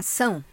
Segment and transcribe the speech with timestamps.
[0.00, 0.44] ação?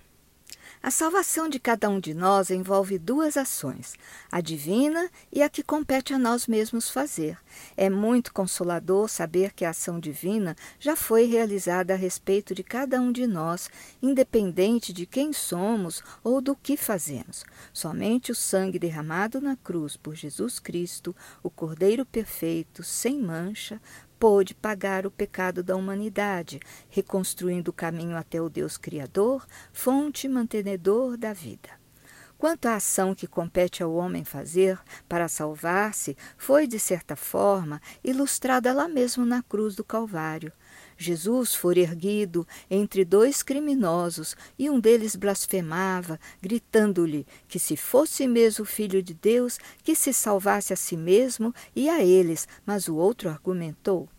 [0.82, 3.96] A salvação de cada um de nós envolve duas ações,
[4.32, 7.38] a divina e a que compete a nós mesmos fazer.
[7.76, 13.02] É muito consolador saber que a ação divina já foi realizada a respeito de cada
[13.02, 17.44] um de nós, independente de quem somos ou do que fazemos.
[17.74, 23.82] Somente o sangue derramado na cruz por Jesus Cristo, o Cordeiro perfeito, sem mancha,
[24.20, 31.18] pôde pagar o pecado da humanidade, reconstruindo o caminho até o Deus Criador, fonte mantenedor
[31.18, 31.70] da vida.
[32.38, 38.72] Quanto à ação que compete ao homem fazer para salvar-se, foi, de certa forma, ilustrada
[38.72, 40.54] lá mesmo na cruz do Calvário.
[40.98, 48.66] Jesus fora erguido entre dois criminosos e um deles blasfemava, gritando-lhe que, se fosse mesmo
[48.66, 53.30] filho de Deus, que se salvasse a si mesmo e a eles, mas o outro
[53.30, 54.10] argumentou: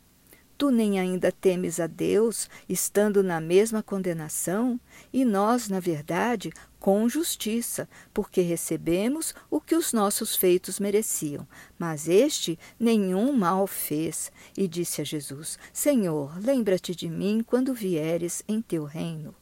[0.58, 4.78] Tu nem ainda temes a Deus, estando na mesma condenação,
[5.12, 11.46] e nós, na verdade, com justiça, porque recebemos o que os nossos feitos mereciam.
[11.78, 14.32] Mas este nenhum mal fez.
[14.56, 19.32] E disse a Jesus: Senhor, lembra-te de mim quando vieres em teu reino.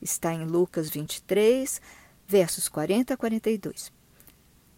[0.00, 1.80] Está em Lucas 23,
[2.28, 3.90] versos 40 a 42.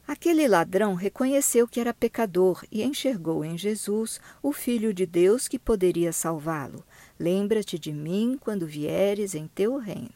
[0.06, 5.58] Aquele ladrão reconheceu que era pecador e enxergou em Jesus o Filho de Deus que
[5.58, 6.84] poderia salvá-lo.
[7.18, 10.14] Lembra-te de mim quando vieres em teu reino.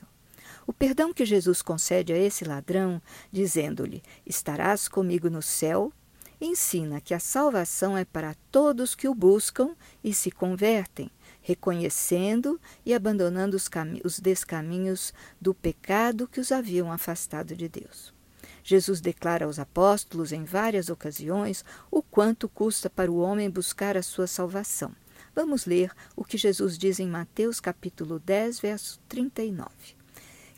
[0.65, 5.93] O perdão que Jesus concede a esse ladrão, dizendo-lhe: Estarás comigo no céu,
[6.41, 11.11] ensina que a salvação é para todos que o buscam e se convertem,
[11.43, 13.69] reconhecendo e abandonando os,
[14.05, 18.20] os descaminhos do pecado que os haviam afastado de Deus.
[18.63, 24.03] Jesus declara aos apóstolos em várias ocasiões o quanto custa para o homem buscar a
[24.03, 24.95] sua salvação.
[25.35, 29.71] Vamos ler o que Jesus diz em Mateus capítulo 10, verso 39.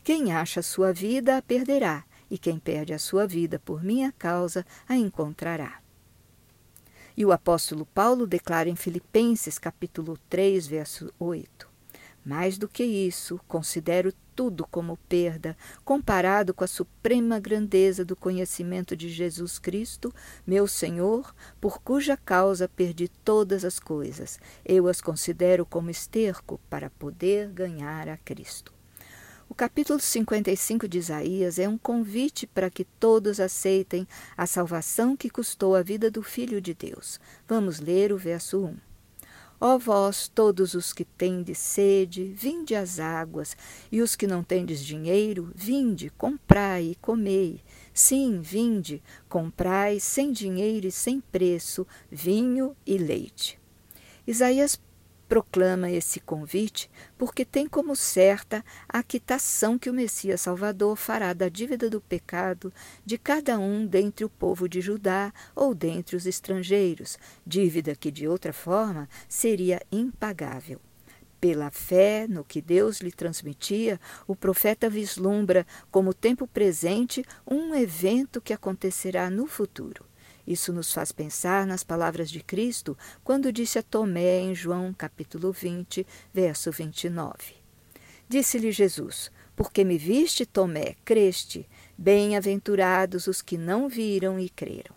[0.03, 4.11] Quem acha a sua vida a perderá, e quem perde a sua vida por minha
[4.13, 5.81] causa a encontrará.
[7.17, 11.72] E o apóstolo Paulo declara em Filipenses capítulo 3, verso 8:
[12.25, 18.97] mais do que isso, considero tudo como perda, comparado com a suprema grandeza do conhecimento
[18.97, 20.13] de Jesus Cristo,
[20.47, 24.39] meu Senhor, por cuja causa perdi todas as coisas.
[24.65, 28.73] Eu as considero como esterco para poder ganhar a Cristo.
[29.49, 35.29] O capítulo 55 de Isaías é um convite para que todos aceitem a salvação que
[35.29, 37.21] custou a vida do Filho de Deus.
[37.47, 38.92] Vamos ler o verso 1.
[39.65, 43.57] Ó vós, todos os que tendes sede, vinde às águas,
[43.93, 47.61] e os que não tendes dinheiro, vinde, comprai e comei.
[47.95, 53.57] Sim, vinde, comprai sem dinheiro e sem preço vinho e leite.
[54.27, 54.81] Isaías
[55.33, 61.49] proclama esse convite porque tem como certa a quitação que o Messias Salvador fará da
[61.49, 62.71] dívida do pecado
[63.03, 68.29] de cada um dentre o povo de Judá ou dentre os estrangeiros, dívida que de
[68.29, 70.79] outra forma seria impagável.
[71.41, 78.39] Pela fé no que Deus lhe transmitia, o profeta vislumbra como tempo presente um evento
[78.39, 80.12] que acontecerá no futuro.
[80.47, 85.53] Isso nos faz pensar nas palavras de Cristo quando disse a Tomé em João capítulo
[85.53, 87.55] 20, verso 29.
[88.29, 91.69] Disse-lhe Jesus: Porque me viste, Tomé, creste.
[91.97, 94.97] Bem-aventurados os que não viram e creram.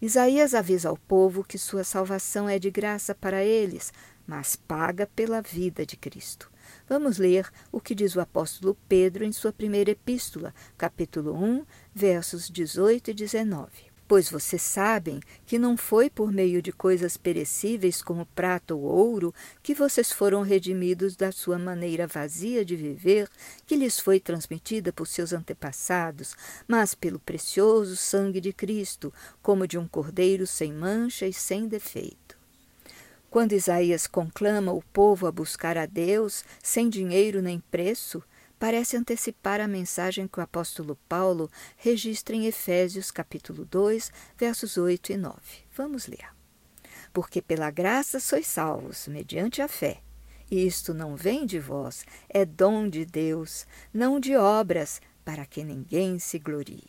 [0.00, 3.92] Isaías avisa ao povo que sua salvação é de graça para eles,
[4.26, 6.50] mas paga pela vida de Cristo.
[6.88, 11.64] Vamos ler o que diz o apóstolo Pedro em sua primeira epístola, capítulo 1,
[11.94, 18.02] versos 18 e 19 pois vocês sabem que não foi por meio de coisas perecíveis
[18.02, 23.28] como prata ou ouro que vocês foram redimidos da sua maneira vazia de viver,
[23.66, 26.34] que lhes foi transmitida por seus antepassados,
[26.68, 29.12] mas pelo precioso sangue de Cristo,
[29.42, 32.36] como de um cordeiro sem mancha e sem defeito.
[33.30, 38.22] Quando Isaías conclama o povo a buscar a Deus sem dinheiro nem preço,
[38.64, 45.12] parece antecipar a mensagem que o apóstolo Paulo registra em Efésios capítulo 2, versos 8
[45.12, 45.38] e 9.
[45.76, 46.26] Vamos ler.
[47.12, 50.00] Porque pela graça sois salvos, mediante a fé.
[50.50, 55.62] E isto não vem de vós, é dom de Deus, não de obras, para que
[55.62, 56.88] ninguém se glorie.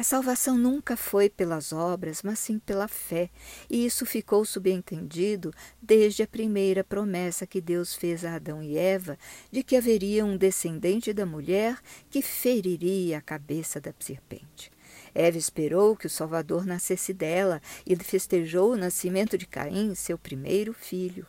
[0.00, 3.28] A salvação nunca foi pelas obras, mas sim pela fé,
[3.68, 9.18] e isso ficou subentendido desde a primeira promessa que Deus fez a Adão e Eva
[9.52, 14.72] de que haveria um descendente da mulher que feriria a cabeça da serpente.
[15.14, 20.72] Eva esperou que o Salvador nascesse dela e festejou o nascimento de Caim, seu primeiro
[20.72, 21.26] filho.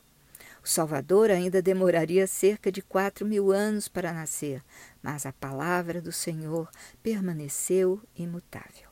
[0.64, 4.64] O Salvador ainda demoraria cerca de quatro mil anos para nascer,
[5.02, 6.70] mas a palavra do Senhor
[7.02, 8.92] permaneceu imutável.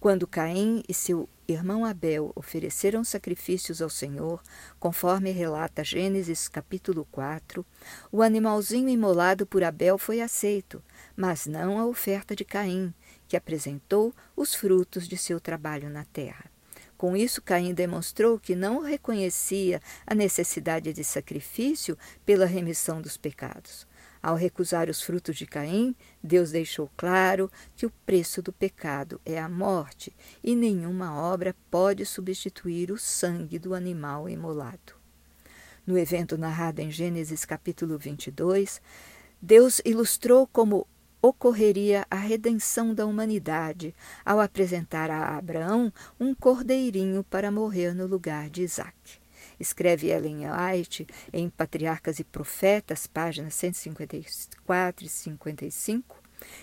[0.00, 4.42] Quando Caim e seu irmão Abel ofereceram sacrifícios ao Senhor,
[4.78, 7.64] conforme relata Gênesis capítulo 4,
[8.10, 10.82] o animalzinho imolado por Abel foi aceito,
[11.16, 12.92] mas não a oferta de Caim,
[13.28, 16.50] que apresentou os frutos de seu trabalho na terra.
[16.98, 21.96] Com isso, Caim demonstrou que não reconhecia a necessidade de sacrifício
[22.26, 23.86] pela remissão dos pecados.
[24.20, 29.38] Ao recusar os frutos de Caim, Deus deixou claro que o preço do pecado é
[29.38, 30.12] a morte
[30.42, 34.98] e nenhuma obra pode substituir o sangue do animal imolado.
[35.86, 38.82] No evento narrado em Gênesis capítulo 22,
[39.40, 40.84] Deus ilustrou como
[41.20, 43.94] ocorreria a redenção da humanidade
[44.24, 49.18] ao apresentar a Abraão um cordeirinho para morrer no lugar de Isaac.
[49.58, 56.22] Escreve Ellen White em Patriarcas e Profetas, páginas 154 e 55,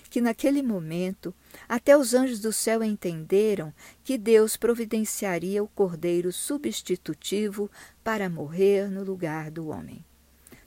[0.10, 1.34] que naquele momento
[1.68, 3.74] até os anjos do céu entenderam
[4.04, 7.70] que Deus providenciaria o cordeiro substitutivo
[8.04, 10.06] para morrer no lugar do homem.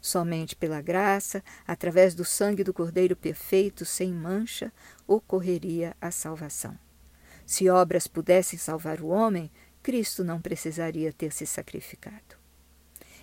[0.09, 4.73] Somente pela graça, através do sangue do Cordeiro perfeito, sem mancha,
[5.07, 6.75] ocorreria a salvação.
[7.45, 9.51] Se obras pudessem salvar o homem,
[9.83, 12.39] Cristo não precisaria ter se sacrificado.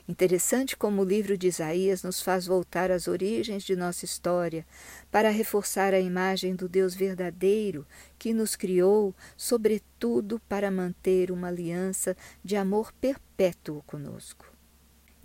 [0.08, 4.64] Interessante como o livro de Isaías nos faz voltar às origens de nossa história
[5.10, 7.84] para reforçar a imagem do Deus verdadeiro
[8.20, 14.55] que nos criou, sobretudo para manter uma aliança de amor perpétuo conosco.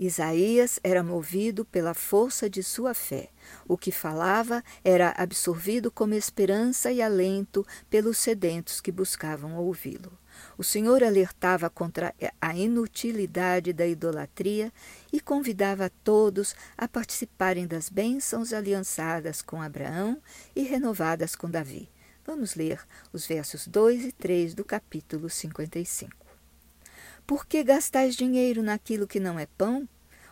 [0.01, 3.29] Isaías era movido pela força de sua fé.
[3.69, 10.11] O que falava era absorvido como esperança e alento pelos sedentos que buscavam ouvi-lo.
[10.57, 14.73] O Senhor alertava contra a inutilidade da idolatria
[15.13, 20.19] e convidava todos a participarem das bênçãos aliançadas com Abraão
[20.57, 21.91] e renovadas com Davi.
[22.25, 22.81] Vamos ler
[23.13, 26.20] os versos 2 e 3 do capítulo 55.
[27.31, 29.89] Por que gastais dinheiro naquilo que não é pão?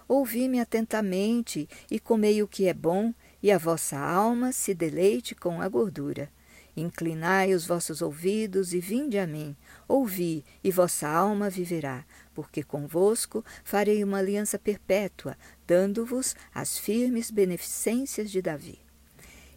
[0.08, 5.62] Ouvi-me atentamente e comei o que é bom, e a vossa alma se deleite com
[5.62, 6.28] a gordura.
[6.76, 9.56] Inclinai os vossos ouvidos e vinde a mim.
[9.86, 12.04] Ouvi, e vossa alma viverá,
[12.34, 15.36] porque convosco farei uma aliança perpétua,
[15.68, 18.87] dando-vos as firmes beneficências de Davi.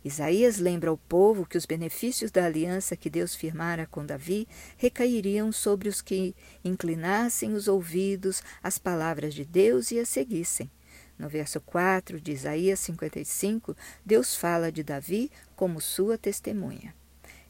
[0.03, 5.51] Isaías lembra ao povo que os benefícios da aliança que Deus firmara com Davi recairiam
[5.51, 10.71] sobre os que inclinassem os ouvidos às palavras de Deus e as seguissem.
[11.19, 16.95] No verso 4 de Isaías 55, Deus fala de Davi como sua testemunha.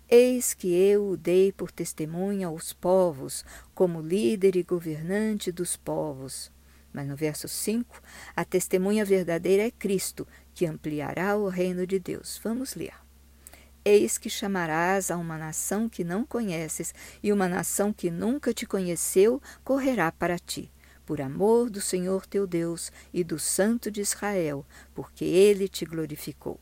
[0.10, 6.52] Eis que eu o dei por testemunha aos povos, como líder e governante dos povos.
[6.94, 8.02] Mas no verso 5,
[8.36, 12.40] a testemunha verdadeira é Cristo, que ampliará o reino de Deus.
[12.44, 12.94] Vamos ler.
[13.84, 16.94] Eis que chamarás a uma nação que não conheces,
[17.24, 20.72] e uma nação que nunca te conheceu correrá para ti,
[21.06, 26.60] por amor do Senhor teu Deus e do Santo de Israel, porque ele te glorificou.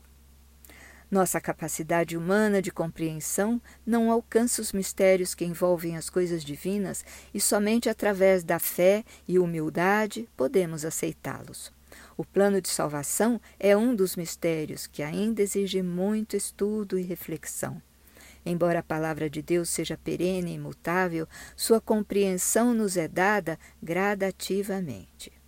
[1.10, 7.40] Nossa capacidade humana de compreensão não alcança os mistérios que envolvem as coisas divinas e
[7.40, 11.72] somente através da fé e humildade podemos aceitá-los.
[12.16, 17.82] O plano de salvação é um dos mistérios que ainda exige muito estudo e reflexão.
[18.46, 21.26] Embora a palavra de Deus seja perene e imutável,
[21.56, 25.39] sua compreensão nos é dada gradativamente.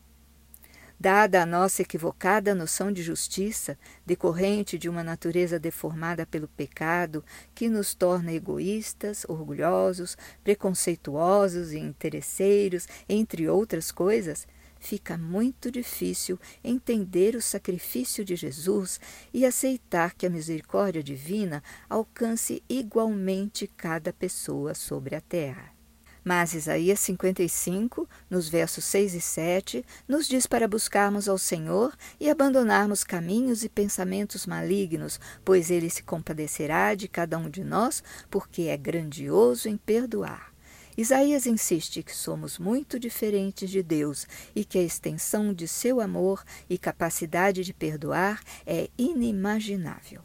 [1.03, 7.69] Dada a nossa equivocada noção de justiça, decorrente de uma natureza deformada pelo pecado, que
[7.69, 14.47] nos torna egoístas, orgulhosos, preconceituosos e interesseiros, entre outras coisas,
[14.79, 19.01] fica muito difícil entender o sacrifício de Jesus
[19.35, 25.82] e aceitar que a misericórdia divina alcance igualmente cada pessoa sobre a terra.
[26.25, 32.31] Mas Isaías 55, nos versos 6 e 7, nos diz para buscarmos ao Senhor e
[32.31, 38.63] abandonarmos caminhos e pensamentos malignos, pois ele se compadecerá de cada um de nós, porque
[38.63, 40.53] é grandioso em perdoar.
[40.97, 46.45] Isaías insiste que somos muito diferentes de Deus e que a extensão de seu amor
[46.69, 50.23] e capacidade de perdoar é inimaginável.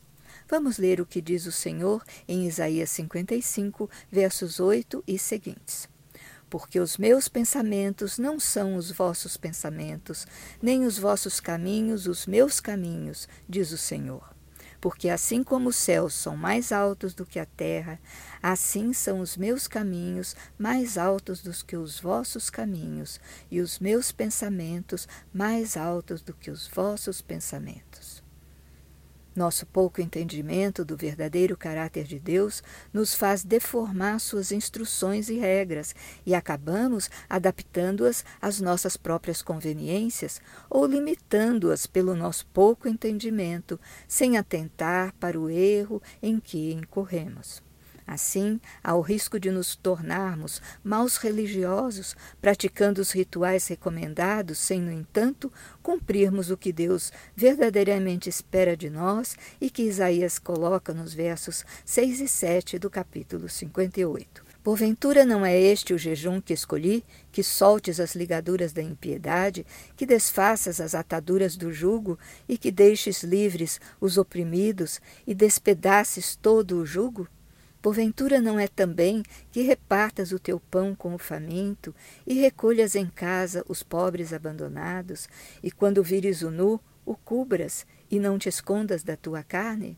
[0.49, 5.89] Vamos ler o que diz o Senhor em Isaías 55, versos 8 e seguintes.
[6.49, 10.25] Porque os meus pensamentos não são os vossos pensamentos,
[10.61, 14.37] nem os vossos caminhos os meus caminhos, diz o Senhor
[14.79, 17.99] porque assim como os céus são mais altos do que a terra,
[18.41, 24.11] assim são os meus caminhos mais altos do que os vossos caminhos, e os meus
[24.11, 28.26] pensamentos mais altos do que os vossos pensamentos.
[29.37, 35.93] Nosso pouco entendimento do verdadeiro caráter de Deus nos faz deformar suas instruções e regras
[36.25, 45.13] e acabamos adaptando-as às nossas próprias conveniências ou limitando-as pelo nosso pouco entendimento, sem atentar
[45.19, 47.66] para o erro em que incorremos.
[48.07, 54.93] Assim, há o risco de nos tornarmos maus religiosos, praticando os rituais recomendados, sem, no
[54.93, 55.51] entanto,
[55.83, 62.21] cumprirmos o que Deus verdadeiramente espera de nós e que Isaías coloca nos versos 6
[62.21, 64.47] e 7 do capítulo 58.
[64.63, 69.65] Porventura não é este o jejum que escolhi, que soltes as ligaduras da impiedade,
[69.97, 76.79] que desfaças as ataduras do jugo e que deixes livres os oprimidos e despedaces todo
[76.79, 77.27] o jugo?
[77.87, 83.05] Porventura não é também que repartas o teu pão com o faminto e recolhas em
[83.07, 85.29] casa os pobres abandonados,
[85.63, 89.97] e quando vires o nu, o cubras e não te escondas da tua carne?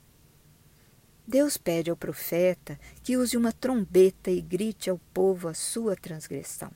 [1.28, 6.72] Deus pede ao profeta que use uma trombeta e grite ao povo a sua transgressão.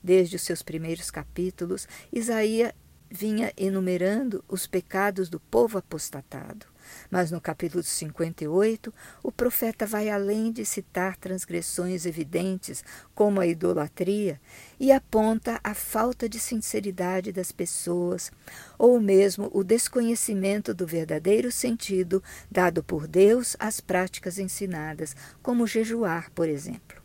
[0.00, 2.72] Desde os seus primeiros capítulos, Isaías
[3.10, 6.73] vinha enumerando os pecados do povo apostatado.
[7.10, 14.40] Mas no capítulo 58, o profeta vai além de citar transgressões evidentes, como a idolatria,
[14.78, 18.32] e aponta a falta de sinceridade das pessoas,
[18.78, 26.30] ou mesmo o desconhecimento do verdadeiro sentido dado por Deus às práticas ensinadas, como jejuar,
[26.30, 27.03] por exemplo.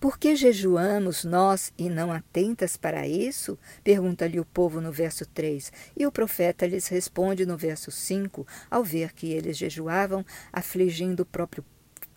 [0.00, 3.58] Por que jejuamos nós e não atentas para isso?
[3.84, 5.70] Pergunta-lhe o povo no verso 3.
[5.94, 11.26] E o profeta lhes responde no verso 5, ao ver que eles jejuavam, afligindo o
[11.26, 11.62] próprio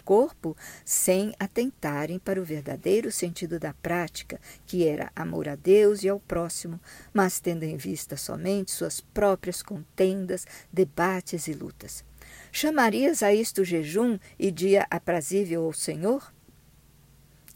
[0.06, 6.10] corpo, sem atentarem para o verdadeiro sentido da prática, que era amor a Deus e
[6.10, 6.80] ao próximo,
[7.14, 12.02] mas tendo em vista somente suas próprias contendas, debates e lutas.
[12.50, 16.32] Chamarias a isto jejum e dia aprazível ao Senhor?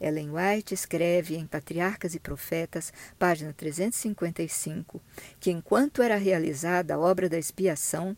[0.00, 5.00] Ellen White escreve em Patriarcas e Profetas, página 355,
[5.40, 8.16] que enquanto era realizada a obra da expiação,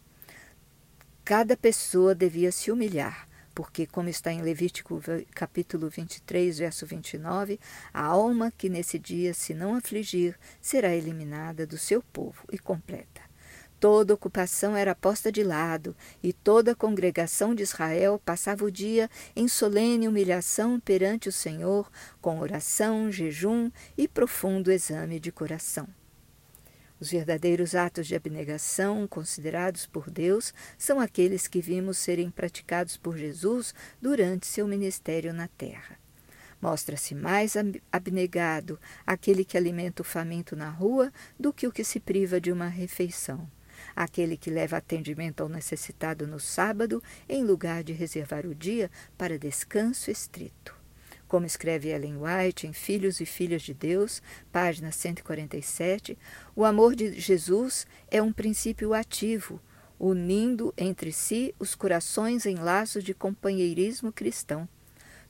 [1.25, 5.00] cada pessoa devia se humilhar, porque, como está em Levítico
[5.34, 7.58] capítulo 23, verso 29,
[7.92, 13.29] a alma que nesse dia se não afligir será eliminada do seu povo e completa.
[13.80, 19.08] Toda ocupação era posta de lado, e toda a congregação de Israel passava o dia
[19.34, 25.88] em solene humilhação perante o Senhor, com oração, jejum e profundo exame de coração.
[27.00, 33.16] Os verdadeiros atos de abnegação considerados por Deus são aqueles que vimos serem praticados por
[33.16, 35.99] Jesus durante seu ministério na terra.
[36.60, 37.54] Mostra-se mais
[37.90, 42.52] abnegado aquele que alimenta o faminto na rua do que o que se priva de
[42.52, 43.49] uma refeição
[43.94, 49.38] aquele que leva atendimento ao necessitado no sábado, em lugar de reservar o dia para
[49.38, 50.75] descanso estrito.
[51.26, 54.20] Como escreve Ellen White em Filhos e Filhas de Deus,
[54.50, 56.18] página 147,
[56.56, 59.60] o amor de Jesus é um princípio ativo,
[59.96, 64.68] unindo entre si os corações em laços de companheirismo cristão.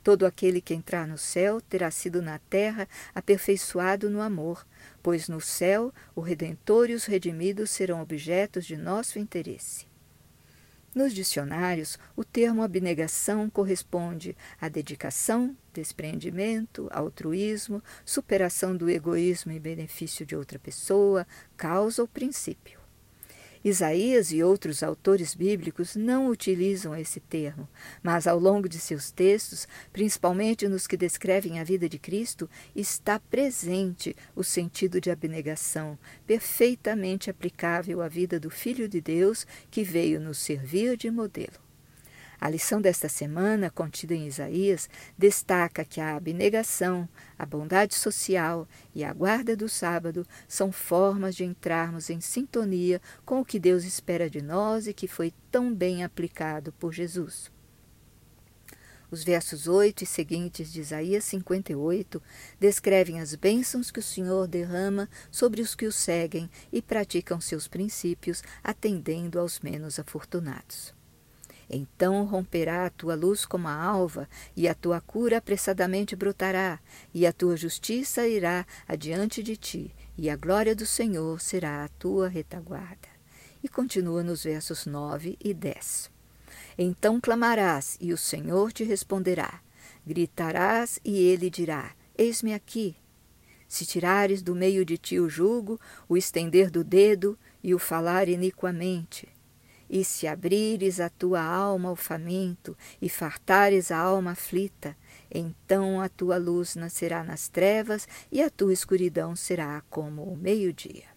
[0.02, 4.66] Todo aquele que entrar no céu terá sido na terra aperfeiçoado no amor,
[5.02, 9.90] pois no céu o Redentor e os redimidos serão objetos de nosso interesse.
[10.92, 20.26] Nos dicionários, o termo abnegação corresponde à dedicação, despreendimento, altruísmo, superação do egoísmo em benefício
[20.26, 21.24] de outra pessoa,
[21.56, 22.79] causa ou princípio.
[23.62, 27.68] Isaías e outros autores bíblicos não utilizam esse termo,
[28.02, 33.20] mas ao longo de seus textos, principalmente nos que descrevem a vida de Cristo, está
[33.20, 40.18] presente o sentido de abnegação, perfeitamente aplicável à vida do Filho de Deus que veio
[40.18, 41.69] nos servir de modelo.
[42.40, 47.06] A lição desta semana, contida em Isaías, destaca que a abnegação,
[47.38, 53.40] a bondade social e a guarda do sábado são formas de entrarmos em sintonia com
[53.40, 57.50] o que Deus espera de nós e que foi tão bem aplicado por Jesus.
[59.10, 62.22] Os versos 8 e seguintes de Isaías 58
[62.58, 67.68] descrevem as bênçãos que o Senhor derrama sobre os que o seguem e praticam seus
[67.68, 70.99] princípios, atendendo aos menos afortunados.
[71.72, 76.80] Então romperá a tua luz como a alva, e a tua cura apressadamente brotará,
[77.14, 81.88] e a tua justiça irá adiante de ti, e a glória do Senhor será a
[81.88, 83.08] tua retaguarda.
[83.62, 86.10] E continua nos versos 9 e 10.
[86.76, 89.60] Então clamarás, e o Senhor te responderá.
[90.04, 92.96] Gritarás, e ele dirá: Eis-me aqui.
[93.68, 98.28] Se tirares do meio de ti o jugo, o estender do dedo e o falar
[98.28, 99.28] iniquamente,
[99.90, 104.96] e se abrires a tua alma ao faminto e fartares a alma aflita,
[105.28, 111.10] então a tua luz nascerá nas trevas e a tua escuridão será como o meio-dia.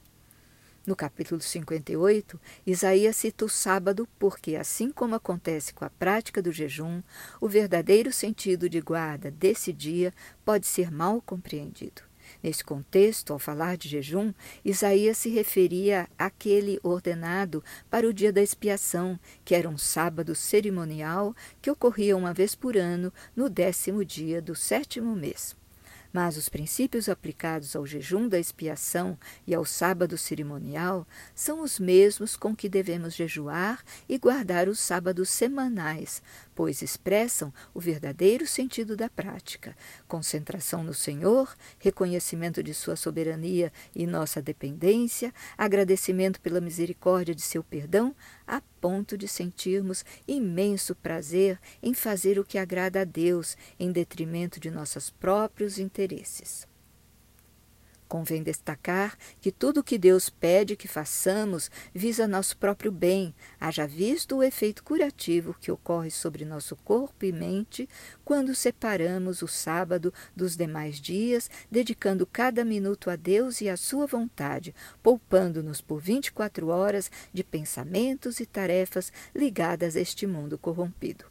[0.86, 2.38] No capítulo 58,
[2.68, 7.01] Isaías cita o sábado porque, assim como acontece com a prática do jejum,
[7.39, 10.12] o verdadeiro sentido de guarda desse dia
[10.44, 12.01] pode ser mal compreendido.
[12.44, 14.34] Nesse contexto, ao falar de jejum,
[14.66, 21.34] Isaías se referia àquele ordenado para o dia da expiação, que era um sábado cerimonial
[21.62, 25.56] que ocorria uma vez por ano, no décimo dia do sétimo mês.
[26.12, 32.36] Mas os princípios aplicados ao jejum da expiação e ao sábado cerimonial são os mesmos
[32.36, 36.22] com que devemos jejuar e guardar os sábados semanais,
[36.56, 39.76] pois expressam o verdadeiro sentido da prática:
[40.08, 47.64] concentração no Senhor, reconhecimento de Sua soberania e nossa dependência, agradecimento pela misericórdia de seu
[47.64, 53.92] perdão, a ponto de sentirmos imenso prazer em fazer o que agrada a Deus, em
[53.92, 56.73] detrimento de nossos próprios interesses.
[58.13, 63.88] Convém destacar que tudo o que Deus pede que façamos visa nosso próprio bem, haja
[63.88, 67.89] visto o efeito curativo que ocorre sobre nosso corpo e mente
[68.24, 74.05] quando separamos o sábado dos demais dias, dedicando cada minuto a Deus e à sua
[74.05, 81.25] vontade, poupando-nos por 24 horas de pensamentos e tarefas ligadas a este mundo corrompido.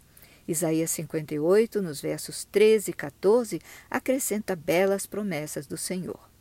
[0.48, 6.31] Isaías 58, nos versos 13 e 14, acrescenta belas promessas do Senhor.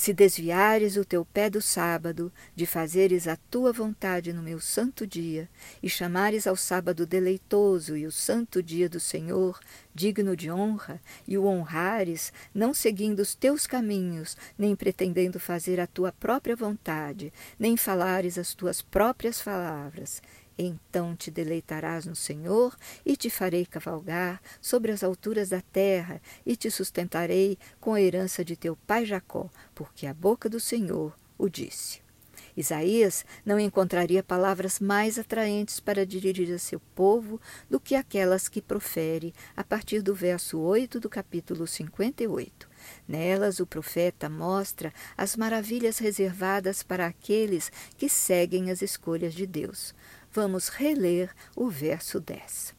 [0.00, 5.06] Se desviares o teu pé do sábado, de fazeres a tua vontade no meu santo
[5.06, 5.46] dia,
[5.82, 9.60] e chamares ao sábado deleitoso e o santo dia do Senhor,
[9.94, 15.86] digno de honra, e o honrares, não seguindo os teus caminhos, nem pretendendo fazer a
[15.86, 20.22] tua própria vontade, nem falares as tuas próprias palavras,
[20.60, 26.56] então te deleitarás no Senhor e te farei cavalgar sobre as alturas da terra e
[26.56, 31.48] te sustentarei com a herança de teu pai Jacó, porque a boca do Senhor o
[31.48, 32.00] disse.
[32.56, 38.60] Isaías não encontraria palavras mais atraentes para dirigir a seu povo do que aquelas que
[38.60, 42.68] profere a partir do verso 8 do capítulo 58.
[43.06, 49.94] Nelas, o profeta mostra as maravilhas reservadas para aqueles que seguem as escolhas de Deus
[50.32, 52.74] vamos reler o verso 10.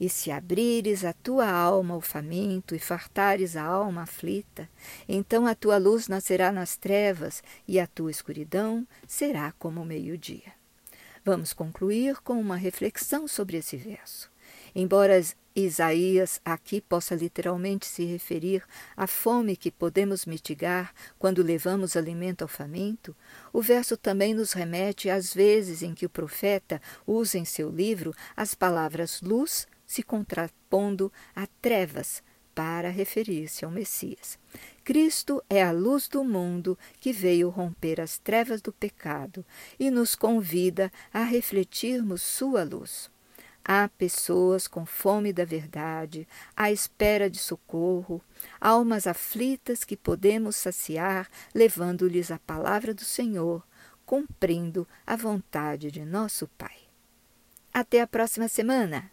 [0.00, 4.68] E se abrires a tua alma ao faminto e fartares a alma aflita,
[5.08, 10.52] então a tua luz nascerá nas trevas e a tua escuridão será como o meio-dia.
[11.24, 14.30] Vamos concluir com uma reflexão sobre esse verso.
[14.74, 15.20] Embora
[15.54, 18.62] Isaías aqui possa literalmente se referir
[18.96, 23.16] à fome que podemos mitigar quando levamos alimento ao faminto,
[23.52, 28.14] o verso também nos remete às vezes em que o profeta usa em seu livro
[28.36, 32.22] as palavras luz se contrapondo a trevas
[32.54, 34.38] para referir-se ao Messias.
[34.84, 39.44] Cristo é a luz do mundo que veio romper as trevas do pecado
[39.78, 43.10] e nos convida a refletirmos sua luz.
[43.70, 46.26] Há pessoas com fome da verdade,
[46.56, 48.18] à espera de socorro,
[48.58, 53.62] almas aflitas que podemos saciar levando-lhes a palavra do Senhor,
[54.06, 56.78] cumprindo a vontade de nosso Pai.
[57.70, 59.12] Até a próxima semana!